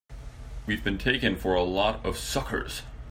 [0.65, 2.81] We've been taken for a lot of suckers!